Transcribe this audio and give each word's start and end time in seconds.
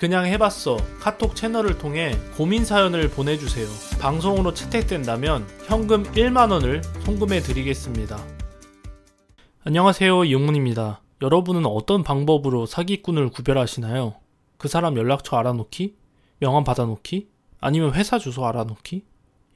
그냥 0.00 0.24
해봤어. 0.24 0.78
카톡 0.98 1.36
채널을 1.36 1.76
통해 1.76 2.12
고민 2.34 2.64
사연을 2.64 3.10
보내주세요. 3.10 3.66
방송으로 4.00 4.54
채택된다면 4.54 5.46
현금 5.66 6.04
1만원을 6.04 6.82
송금해 7.04 7.40
드리겠습니다. 7.40 8.16
안녕하세요. 9.62 10.24
이용문입니다. 10.24 11.02
여러분은 11.20 11.66
어떤 11.66 12.02
방법으로 12.02 12.64
사기꾼을 12.64 13.28
구별하시나요? 13.28 14.14
그 14.56 14.68
사람 14.68 14.96
연락처 14.96 15.36
알아놓기? 15.36 15.94
명함 16.38 16.64
받아놓기? 16.64 17.28
아니면 17.60 17.92
회사 17.92 18.18
주소 18.18 18.46
알아놓기? 18.46 19.04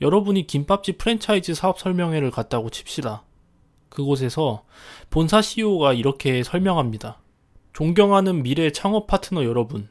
여러분이 0.03 0.47
김밥집 0.47 0.99
프랜차이즈 0.99 1.55
사업 1.55 1.79
설명회를 1.79 2.31
갔다고 2.31 2.69
칩시다. 2.69 3.23
그곳에서 3.89 4.65
본사 5.09 5.41
CEO가 5.41 5.95
이렇게 5.95 6.43
설명합니다. 6.43 7.23
존경하는 7.73 8.43
미래 8.43 8.71
창업 8.71 9.07
파트너 9.07 9.45
여러분. 9.45 9.89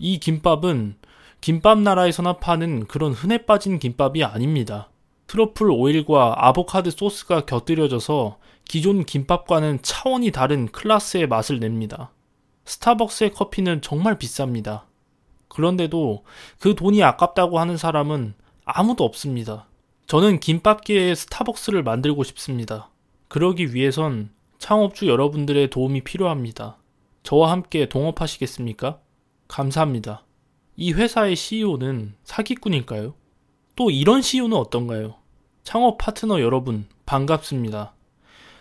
이 0.00 0.18
김밥은 0.18 0.96
김밥 1.40 1.78
나라에서나 1.78 2.34
파는 2.34 2.86
그런 2.86 3.12
흔해 3.12 3.46
빠진 3.46 3.78
김밥이 3.78 4.22
아닙니다. 4.24 4.90
트러플 5.26 5.70
오일과 5.70 6.34
아보카도 6.36 6.90
소스가 6.90 7.46
곁들여져서 7.46 8.38
기존 8.64 9.04
김밥과는 9.04 9.80
차원이 9.82 10.30
다른 10.30 10.66
클라스의 10.68 11.26
맛을 11.26 11.58
냅니다. 11.58 12.12
스타벅스의 12.64 13.32
커피는 13.32 13.82
정말 13.82 14.18
비쌉니다. 14.18 14.82
그런데도 15.48 16.24
그 16.58 16.74
돈이 16.74 17.02
아깝다고 17.02 17.58
하는 17.58 17.76
사람은 17.76 18.34
아무도 18.64 19.04
없습니다. 19.04 19.66
저는 20.06 20.40
김밥계의 20.40 21.16
스타벅스를 21.16 21.82
만들고 21.82 22.22
싶습니다. 22.24 22.90
그러기 23.28 23.74
위해선 23.74 24.30
창업주 24.58 25.08
여러분들의 25.08 25.70
도움이 25.70 26.02
필요합니다. 26.02 26.78
저와 27.22 27.50
함께 27.50 27.88
동업하시겠습니까? 27.88 29.00
감사합니다. 29.48 30.24
이 30.76 30.92
회사의 30.92 31.36
CEO는 31.36 32.14
사기꾼일까요? 32.24 33.14
또 33.76 33.90
이런 33.90 34.22
CEO는 34.22 34.56
어떤가요? 34.56 35.14
창업 35.64 35.98
파트너 35.98 36.40
여러분, 36.40 36.86
반갑습니다. 37.06 37.94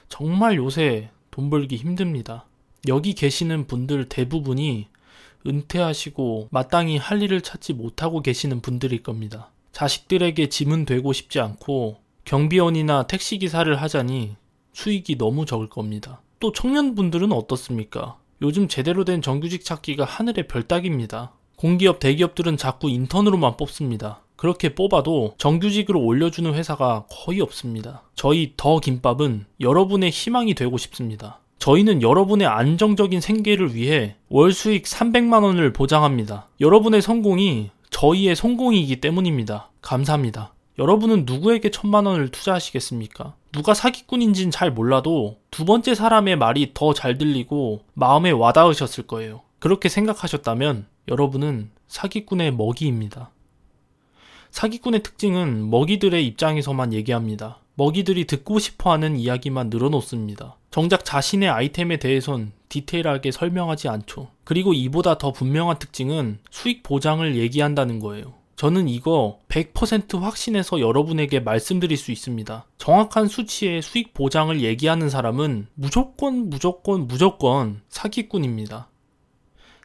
정말 0.10 0.58
요새 0.58 1.10
돈 1.32 1.50
벌기 1.50 1.78
힘듭니다. 1.78 2.46
여기 2.88 3.14
계시는 3.14 3.68
분들 3.68 4.10
대부분이 4.10 4.88
은퇴하시고 5.48 6.50
마땅히 6.52 6.98
할 6.98 7.22
일을 7.22 7.42
찾지 7.42 7.74
못하고 7.74 8.22
계시는 8.22 8.62
분들일 8.62 9.04
겁니다. 9.04 9.50
자식들에게 9.72 10.50
짐은 10.50 10.86
되고 10.86 11.14
싶지 11.14 11.40
않고 11.40 11.98
경비원이나 12.26 13.08
택시기사를 13.08 13.82
하자니 13.82 14.36
수익이 14.74 15.18
너무 15.18 15.46
적을 15.46 15.70
겁니다. 15.70 16.22
또 16.40 16.52
청년분들은 16.52 17.32
어떻습니까? 17.32 18.18
요즘 18.42 18.68
제대로 18.68 19.06
된 19.06 19.22
정규직 19.22 19.64
찾기가 19.64 20.04
하늘의 20.04 20.48
별 20.48 20.64
따기입니다. 20.64 21.34
공기업, 21.58 22.00
대기업들은 22.00 22.58
자꾸 22.58 22.90
인턴으로만 22.90 23.56
뽑습니다. 23.56 24.22
그렇게 24.36 24.74
뽑아도 24.74 25.36
정규직으로 25.38 26.02
올려주는 26.02 26.52
회사가 26.56 27.06
거의 27.08 27.40
없습니다. 27.42 28.02
저희 28.16 28.54
더 28.58 28.80
김밥은 28.80 29.46
여러분의 29.60 30.10
희망이 30.10 30.56
되고 30.56 30.76
싶습니다. 30.80 31.40
저희는 31.60 32.02
여러분의 32.02 32.48
안정적인 32.48 33.22
생계를 33.22 33.76
위해 33.76 34.16
월 34.30 34.52
수익 34.52 34.86
300만 34.86 35.44
원을 35.44 35.74
보장합니다. 35.74 36.48
여러분의 36.60 37.04
성공이 37.04 37.70
저희의 37.92 38.36
성공이기 38.36 39.00
때문입니다. 39.00 39.70
감사합니다. 39.84 40.54
여러분은 40.80 41.26
누구에게 41.26 41.70
천만 41.70 42.06
원을 42.06 42.30
투자하시겠습니까? 42.30 43.36
누가 43.52 43.74
사기꾼인진 43.74 44.52
잘 44.52 44.72
몰라도 44.72 45.38
두 45.52 45.66
번째 45.66 45.96
사람의 45.96 46.38
말이 46.38 46.72
더 46.74 46.94
잘 46.94 47.18
들리고 47.18 47.82
마음에 47.94 48.32
와닿으셨을 48.32 49.06
거예요. 49.08 49.42
그렇게 49.60 49.90
생각하셨다면 49.90 50.86
여러분은 51.08 51.72
사기꾼의 51.88 52.54
먹이입니다. 52.54 53.32
사기꾼의 54.52 55.04
특징은 55.04 55.70
먹이들의 55.70 56.26
입장에서만 56.28 56.94
얘기합니다. 56.94 57.60
먹이들이 57.76 58.26
듣고 58.26 58.60
싶어 58.60 58.92
하는 58.92 59.18
이야기만 59.18 59.70
늘어놓습니다. 59.70 60.58
정작 60.72 61.04
자신의 61.06 61.50
아이템에 61.50 61.98
대해선 61.98 62.52
디테일하게 62.70 63.32
설명하지 63.32 63.90
않죠. 63.90 64.30
그리고 64.44 64.74
이보다 64.74 65.18
더 65.18 65.32
분명한 65.32 65.80
특징은 65.80 66.40
수익 66.50 66.84
보장을 66.84 67.36
얘기한다는 67.36 68.00
거예요. 68.00 68.34
저는 68.62 68.88
이거 68.90 69.40
100% 69.48 70.20
확신해서 70.20 70.82
여러분에게 70.82 71.40
말씀드릴 71.40 71.98
수 71.98 72.12
있습니다. 72.12 72.68
정확한 72.78 73.28
수치의 73.28 73.82
수익 73.82 74.14
보장을 74.14 74.62
얘기하는 74.62 75.10
사람은 75.10 75.66
무조건, 75.74 76.48
무조건, 76.48 77.08
무조건 77.08 77.82
사기꾼입니다. 77.90 78.88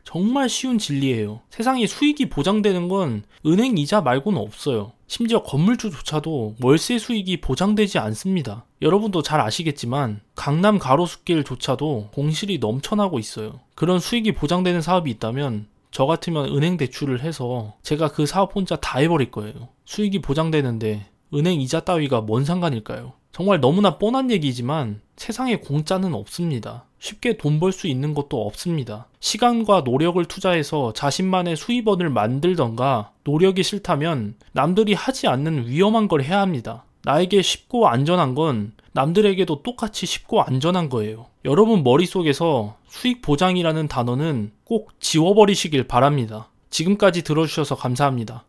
정말 0.04 0.50
쉬운 0.50 0.76
진리예요. 0.76 1.40
세상에 1.48 1.86
수익이 1.86 2.28
보장되는 2.28 2.88
건 2.88 3.22
은행 3.46 3.78
이자 3.78 4.02
말고는 4.02 4.38
없어요. 4.38 4.92
심지어 5.06 5.42
건물주조차도 5.42 6.56
월세 6.62 6.98
수익이 6.98 7.40
보장되지 7.40 7.98
않습니다. 7.98 8.66
여러분도 8.82 9.22
잘 9.22 9.40
아시겠지만 9.40 10.20
강남 10.34 10.78
가로수길조차도 10.78 12.10
공실이 12.12 12.58
넘쳐나고 12.58 13.18
있어요. 13.18 13.60
그런 13.74 14.00
수익이 14.00 14.32
보장되는 14.32 14.82
사업이 14.82 15.10
있다면 15.12 15.66
저 15.90 16.06
같으면 16.06 16.46
은행 16.46 16.76
대출을 16.76 17.20
해서 17.22 17.74
제가 17.82 18.08
그 18.08 18.26
사업 18.26 18.54
혼자 18.54 18.76
다 18.76 18.98
해버릴 18.98 19.30
거예요. 19.30 19.68
수익이 19.84 20.20
보장되는데 20.20 21.06
은행 21.34 21.60
이자 21.60 21.80
따위가 21.80 22.20
뭔 22.20 22.44
상관일까요? 22.44 23.12
정말 23.32 23.60
너무나 23.60 23.98
뻔한 23.98 24.30
얘기지만 24.30 25.00
세상에 25.16 25.56
공짜는 25.56 26.14
없습니다. 26.14 26.84
쉽게 26.98 27.36
돈 27.36 27.60
벌 27.60 27.72
수 27.72 27.86
있는 27.86 28.14
것도 28.14 28.46
없습니다. 28.46 29.06
시간과 29.20 29.82
노력을 29.82 30.22
투자해서 30.24 30.92
자신만의 30.94 31.56
수입원을 31.56 32.08
만들던가 32.10 33.12
노력이 33.24 33.62
싫다면 33.62 34.36
남들이 34.52 34.94
하지 34.94 35.26
않는 35.28 35.66
위험한 35.68 36.08
걸 36.08 36.22
해야 36.22 36.40
합니다. 36.40 36.84
나에게 37.02 37.42
쉽고 37.42 37.88
안전한 37.88 38.34
건 38.34 38.72
남들에게도 38.96 39.62
똑같이 39.62 40.06
쉽고 40.06 40.40
안전한 40.40 40.88
거예요. 40.88 41.26
여러분 41.44 41.84
머릿속에서 41.84 42.76
수익 42.88 43.20
보장이라는 43.20 43.88
단어는 43.88 44.52
꼭 44.64 44.98
지워버리시길 45.00 45.86
바랍니다. 45.86 46.48
지금까지 46.70 47.22
들어주셔서 47.22 47.76
감사합니다. 47.76 48.44